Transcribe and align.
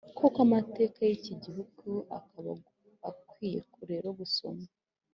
koko 0.17 0.37
amateka 0.45 0.99
y'iki 1.09 1.33
gihugu, 1.43 1.87
akaba 2.17 2.51
akwiye 3.09 3.59
rero 3.89 4.07
gusomana 4.19 4.71